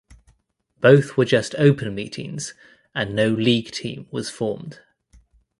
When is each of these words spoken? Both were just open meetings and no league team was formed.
Both 0.79 1.15
were 1.15 1.25
just 1.25 1.53
open 1.59 1.93
meetings 1.93 2.55
and 2.95 3.13
no 3.15 3.27
league 3.29 3.69
team 3.69 4.07
was 4.09 4.31
formed. 4.31 4.79